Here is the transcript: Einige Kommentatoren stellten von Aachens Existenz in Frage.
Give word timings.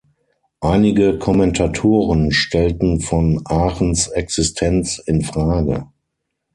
Einige 0.61 1.19
Kommentatoren 1.19 2.31
stellten 2.31 3.01
von 3.01 3.39
Aachens 3.45 4.07
Existenz 4.07 4.97
in 4.97 5.21
Frage. 5.21 5.89